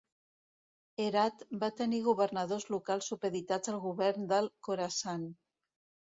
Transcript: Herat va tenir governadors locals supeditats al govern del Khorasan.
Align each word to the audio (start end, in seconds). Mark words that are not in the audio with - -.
Herat 1.01 1.41
va 1.63 1.67
tenir 1.81 1.99
governadors 2.07 2.65
locals 2.75 3.09
supeditats 3.11 3.73
al 3.73 3.77
govern 3.83 4.25
del 4.33 4.49
Khorasan. 4.69 5.29